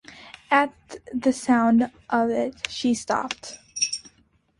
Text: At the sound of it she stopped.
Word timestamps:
At 0.49 0.73
the 1.13 1.31
sound 1.31 1.91
of 2.09 2.31
it 2.31 2.71
she 2.71 2.95
stopped. 2.95 3.59